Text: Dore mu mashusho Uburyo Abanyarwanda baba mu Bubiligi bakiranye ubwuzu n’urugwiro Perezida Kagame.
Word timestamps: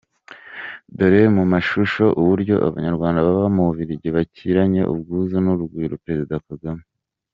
Dore 0.97 1.21
mu 1.35 1.43
mashusho 1.51 2.03
Uburyo 2.21 2.55
Abanyarwanda 2.67 3.25
baba 3.27 3.45
mu 3.55 3.61
Bubiligi 3.67 4.09
bakiranye 4.15 4.81
ubwuzu 4.93 5.35
n’urugwiro 5.43 5.95
Perezida 6.05 6.35
Kagame. 6.47 6.83